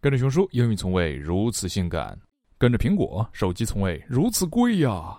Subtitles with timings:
[0.00, 2.16] 跟着熊叔，英语从未如此性感；
[2.56, 5.18] 跟着苹果，手机从未如此贵呀！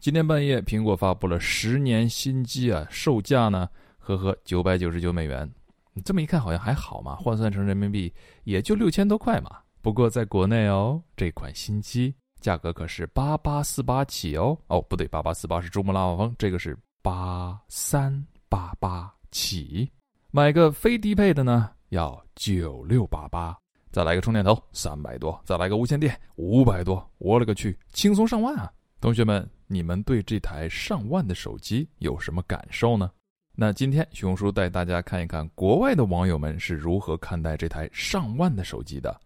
[0.00, 5.50] 今天半夜，苹果发布了十年新机啊，售价呢，呵呵，九百九十九美元。
[5.94, 8.12] 你这么一看，好像还好嘛，换算成人民币
[8.44, 9.60] 也就六千多块嘛。
[9.80, 14.56] 不过在国内哦，这款新机价格可是八八四八起哦。
[14.66, 19.90] 哦，不对，八八四八是珠穆朗玛峰，这个是八三八八起。
[20.30, 23.56] 买个非低配的呢，要九六八八。
[23.98, 27.04] 再来个充电头，三百多；再来个无线电，五百多。
[27.18, 28.72] 我勒个去，轻松上万啊！
[29.00, 33.10] 同学们，你们对这台上万的手机有什么感受呢？
[33.56, 39.20] 那今天熊叔带大家看一看国外的网友们是如何看待这台上万的手机的。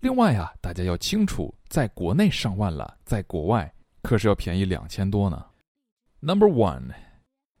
[0.00, 3.70] 另外啊，大家要清楚，在国内上万了，在国外
[4.00, 5.44] 可是要便宜两千多呢。
[6.20, 6.84] Number one。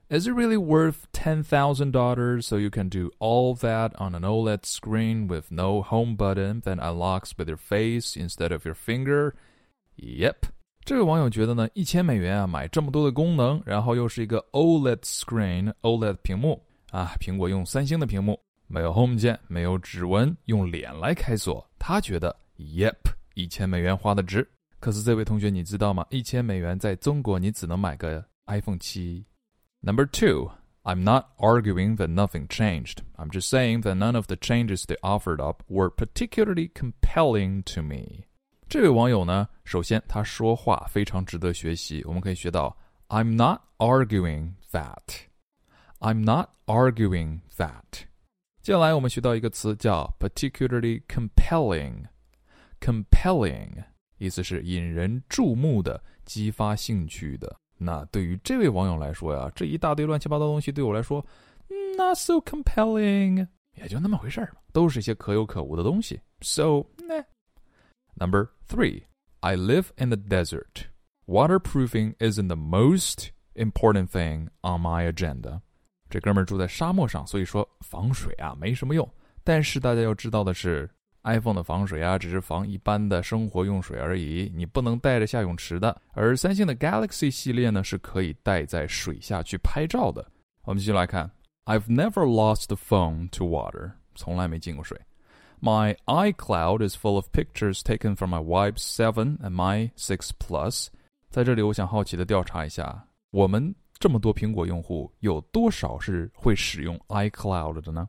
[0.09, 5.27] Is it really worth $10,000 so you can do all that on an OLED screen
[5.27, 9.33] with no home button that unlocks with your face instead of your finger?
[9.97, 10.49] Yep.
[10.83, 22.95] 这位网友觉得呢，一千美元啊，买这么多的功能，然后又是一个 OLED screen，OLED 屏幕啊，苹果用三星的屏幕，没有 Home 键，没有指纹，用脸来开锁，他觉得 Yep，
[23.35, 24.49] 一千美元花的值。
[24.79, 26.03] 可是这位同学，你知道吗？
[26.09, 29.23] 一千美元在中国你只能买个 iPhone 七。
[29.83, 30.51] Number two,
[30.83, 33.01] I'm not arguing that nothing changed.
[33.17, 37.81] I'm just saying that none of the changes they offered up were particularly compelling to
[37.81, 38.25] me.
[38.67, 45.25] 这位网友呢，首先他说话非常值得学习，我们可以学到 I'm not arguing that.
[45.99, 48.05] I'm not arguing that.
[48.61, 52.05] 接下来我们学到一个词叫 particularly compelling.
[52.79, 53.83] Compelling
[54.17, 57.59] 意思是引人注目的、激发兴趣的。
[57.77, 61.25] 那对于这位网友来说呀，这一大堆乱七八糟东西对我来说，
[61.97, 66.19] not so compelling，也就那么回事儿嘛，都是一些可有可无的东西。
[66.41, 67.23] So, nah.
[68.15, 69.03] Number three,
[69.39, 70.87] I live in the desert.
[71.25, 75.61] Waterproofing isn't the most important thing on my agenda.
[76.09, 79.09] 这哥们儿住在沙漠上，所以说防水啊没什么用。
[79.43, 80.89] 但是大家要知道的是
[81.24, 86.00] ，iPhone 的防水啊，只是防一般的生活用水而已，你不能带着下泳池的。
[86.12, 90.24] 而三星的 Galaxy 系列呢，是可以带在水下去拍照的。
[90.64, 91.30] 我们继续来看
[91.64, 94.98] ，I've never lost the phone to water，从来没进过水。
[95.60, 100.88] My iCloud is full of pictures taken from my wife's seven and my six plus。
[101.30, 108.06] 在这里，我想好奇的调查一下，我们这么多苹果用户，有多少是会使用 iCloud 的呢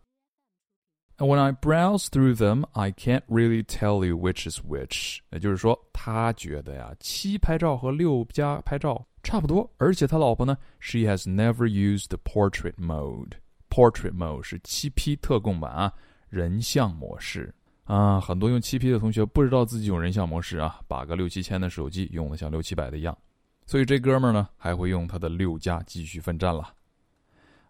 [1.18, 5.20] ？And when I browse through them, I can't really tell you which is which。
[5.32, 9.70] 也就是说，他觉得呀，七拍照和六加拍照差不多。
[9.78, 13.32] 而且他老婆呢，she has never used the portrait mode。
[13.70, 15.92] Portrait mode 是七 P 特供版啊，
[16.30, 18.20] 人像模式啊。
[18.20, 23.18] 很多用七 P 的同学不知道自己用人像模式啊，把个六七千的手机用的像六七百的一样。
[23.66, 26.72] 所以这哥们儿呢，还会用他的六加继续奋战了。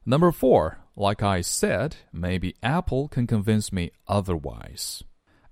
[0.04, 5.02] Number four, like I said, maybe Apple can convince me otherwise.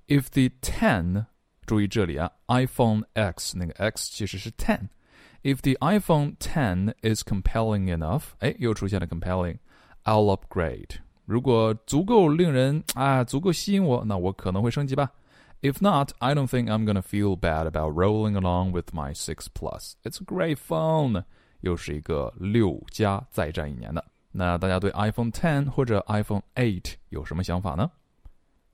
[0.08, 1.26] If the 10,
[1.66, 10.96] 注意这里啊，iPhone X 那个 X 其实是 ten。If the iPhone 10 is compelling enough，哎，又出现了 compelling，I'll upgrade。
[11.26, 15.12] 如果足够令人啊，足够吸引我，那我可能会升级吧。
[15.60, 19.92] If not, I don't think I'm gonna feel bad about rolling along with my 6 Plus.
[20.04, 21.24] It's a great phone.
[21.60, 24.04] 又是一个六加再战一年的。
[24.35, 27.91] 那大家对 iPhone Ten 或者 iPhone Eight 有什么想法呢？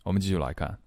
[0.03, 0.79] 我们继续来看。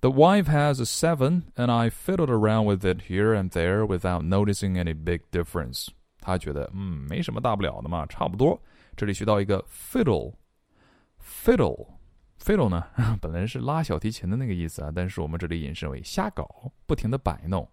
[0.00, 4.22] The wife has a seven, and I fiddled around with it here and there without
[4.22, 5.88] noticing any big difference.
[6.20, 8.62] 他觉得，嗯，没什么大不了的嘛，差不多。
[8.96, 12.86] 这里学到一个 fiddle，fiddle，fiddle 呢，
[13.20, 17.68] 本来是拉小提琴的那个意思啊，但是我们这里引申为瞎搞，不停的摆弄，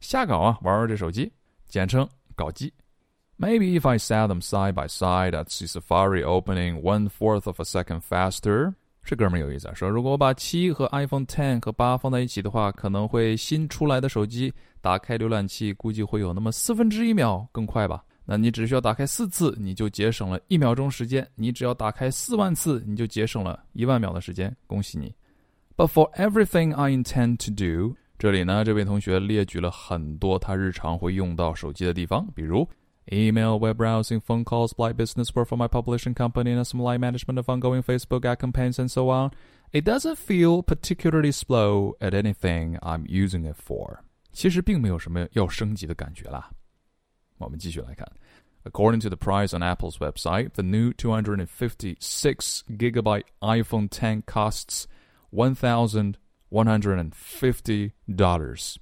[0.00, 1.30] 瞎搞啊，玩玩这手机，
[1.66, 2.72] 简称搞机。
[3.38, 7.64] Maybe if I set them side by side, at see Safari opening one fourth of a
[7.64, 8.74] second faster.
[9.04, 18.04] 这哥们有意思啊，说如果我把七和 iPhone Ten 和八放在一起的话，可能会新出来的手机打开浏览器估计会有那么四分之一秒更快吧。
[18.24, 24.54] 那你只需要打开四次，你就节省了一秒钟时间；你只要打开四万次，你就节省了一万秒的时间。
[24.68, 25.12] 恭喜你
[25.76, 32.68] ！But for everything I intend to do，这里呢，这位同学列举了很多他日常会用到手机的地方，比如。
[33.11, 37.39] Email, web browsing, phone calls, light business work for my publishing company, and some light management
[37.39, 39.31] of ongoing Facebook ad campaigns, and so on.
[39.71, 44.03] It doesn't feel particularly slow at anything I'm using it for.
[44.33, 46.49] 其实并没有什么要升级的感觉啦。
[47.37, 48.07] 我们继续来看。
[48.63, 54.87] According to the price on Apple's website, the new 256 gigabyte iPhone 10 costs
[55.31, 56.15] $1,199.
[56.49, 58.79] 150 dollars.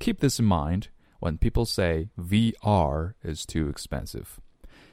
[0.00, 0.88] Keep this in mind
[1.19, 4.25] when people say VR is too expensive.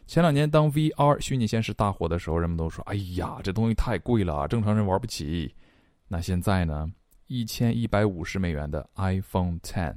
[0.07, 5.53] 前两年当 VR 虚拟现实大火的时候，人们都说：“哎呀，这东西太贵了，正常人玩不起。”
[6.09, 6.91] 那现在呢？
[7.27, 9.97] 一千一百五十美元的 iPhone Ten，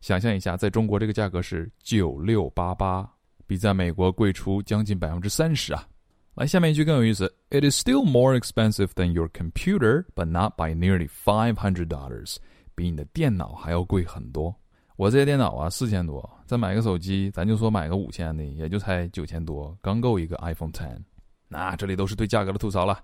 [0.00, 3.08] 想象一下，在中国这个价格是九六八八，
[3.46, 5.86] 比在美国贵出将近百分之三十啊！
[6.34, 12.38] 来，下面一句更有意思：It is still more expensive than your computer, but not by nearly five hundred dollars。
[12.74, 14.52] 比你的电脑还要贵很多。
[14.98, 20.98] 我这些电脑啊，四千多，再买个手机，咱就说买个五千的，也就才九千多，刚够一个 iPhone Ten。
[21.46, 23.00] 那这里都是对价格的吐槽了。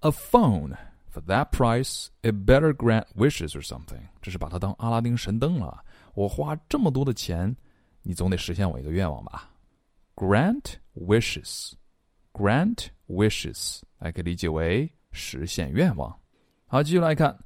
[0.00, 0.76] A phone
[1.08, 4.00] for that price, it better grant wishes or something。
[4.20, 5.84] 这是把它当阿拉丁神灯了。
[6.14, 7.56] 我花这么多的钱，
[8.02, 9.48] 你总得实现我一个愿望吧
[10.16, 11.74] ？Grant wishes,
[12.32, 16.12] grant wishes，还可以理解为实现愿望。
[16.66, 17.38] 好，继续来看。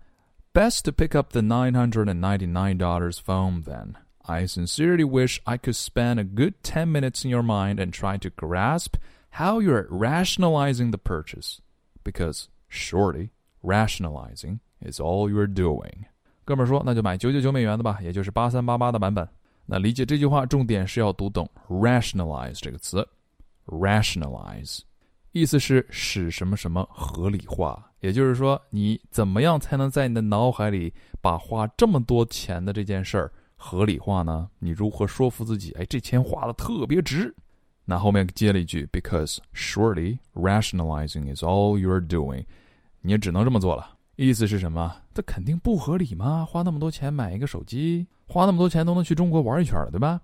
[0.53, 3.95] Best to pick up the $999 phone then.
[4.25, 8.17] I sincerely wish I could spend a good 10 minutes in your mind and try
[8.17, 8.97] to grasp
[9.31, 11.61] how you're rationalizing the purchase.
[12.03, 13.31] Because, surely,
[13.63, 16.05] rationalizing is all you're doing.
[16.45, 19.27] 哥们儿说，那就买九九九美元的吧，也就是八三八八的版本。
[19.65, 23.07] 那理解这句话，重点是要读懂 “rationalize” 这个词。
[23.67, 24.79] rationalize
[25.31, 30.92] 意思是使什么什么合理化， 也就是说，你怎么样才能在你的脑海里
[31.22, 34.46] 把花这么多钱的这件事儿合理化呢？
[34.58, 35.72] 你如何说服自己？
[35.78, 37.34] 哎，这钱花的特别值。
[37.86, 42.44] 那后面接了一句，because surely rationalizing is all you're doing，
[43.00, 43.96] 你也只能这么做了。
[44.16, 44.94] 意思是什么？
[45.14, 46.44] 这肯定不合理吗？
[46.44, 50.20] 花那么多钱买一个手机，花那么多钱都能去中国玩一圈了，对吧？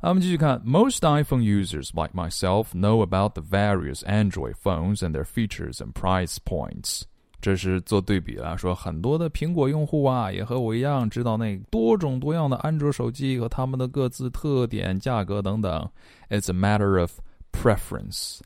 [0.00, 5.92] 那我们继续看，Most iPhone users like myself know about the various Android phones and their features and
[5.92, 7.02] price points。
[7.40, 15.88] 这是做对比了，说很多的苹果用户啊，也和我一样知道那多种多样的安卓手机和他们的各自特点、价格等等。
[16.30, 17.12] It's a matter of
[17.52, 18.40] preference.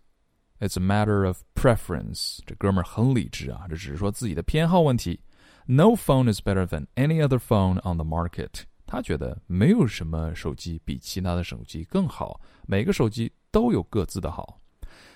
[0.60, 2.38] It's a matter of preference.
[2.46, 5.20] 这哥们儿很理智啊，这只是说自己的偏好问题。
[5.64, 8.64] No phone is better than any other phone on the market.
[8.86, 14.60] 他觉得没有什么手机比其他的手机更好，每个手机都有各自的好。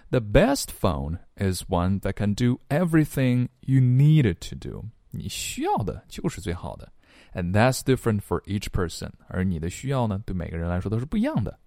[0.09, 4.85] The best phone is one that can do everything you need it to do。
[5.09, 6.91] 你需要的就是最好的，
[7.33, 9.09] and that's different for each person。
[9.27, 11.57] 而你的需要呢，对每个人来说都是不一样的。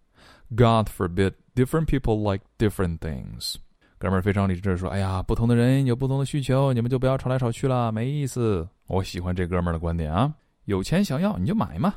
[0.51, 3.57] God forbid different people like different things。
[3.97, 10.35] 哥们儿非常理智的说：“哎呀，不同的人有不同的需求，你们就不要吵来吵去了，没意思。”我喜欢这哥们儿的观点啊。
[10.67, 11.95] 有钱想要你就买嘛。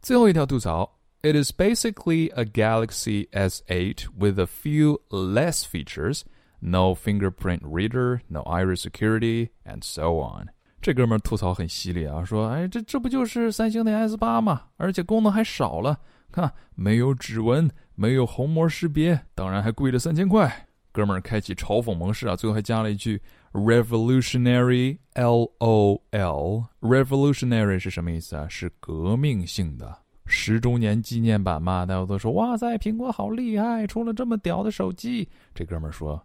[0.00, 0.90] 最后一条吐槽
[1.22, 6.22] ，It is basically a Galaxy S8 with a few less features,
[6.60, 10.48] no fingerprint reader, no iris security, and so on。
[10.80, 14.64] 这哥们儿吐槽很犀利啊，说：“哎，这这不就是三星的 S 八吗？
[14.76, 15.98] 而且功能还少了，
[16.30, 23.20] 看没有指纹，没有虹膜识别，当然还贵了三千块。”哥们儿开启嘲讽模式啊，最后还加了一句。
[23.52, 28.46] Revolutionary, L O L, revolutionary 是什么意思啊？
[28.48, 29.96] 是革命性的。
[30.31, 35.27] 十周年纪念版嘛，大家都说哇塞，苹果好厉害，出了这么屌的手机。
[35.55, 36.23] 这哥们儿说，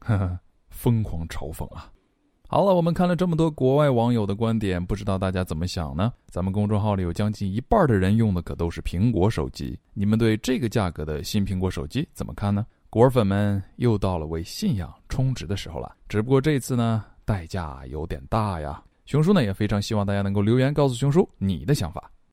[0.00, 0.38] 哼，
[0.70, 1.92] 疯狂嘲讽啊！
[2.48, 6.10] 好了，我们看了这么多国外网友的观点，不知道大家怎么想呢？
[6.30, 12.64] 咱们公众号里有将近一半的人用的可都是苹果手机，你们对这个价格的新苹果手机怎么看呢？
[12.88, 18.82] 果粉们又到了为信仰充值的时候了，只不过这次呢，代价有点大呀。
[19.04, 22.10] 熊叔呢也非常希望大家能够留言告诉熊叔你的想法。